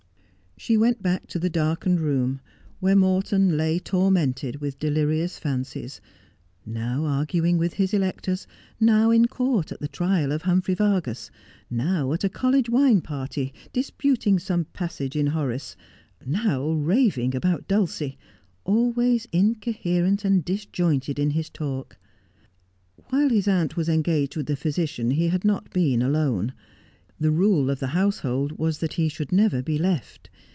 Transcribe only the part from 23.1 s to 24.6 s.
his aunt was engaged with the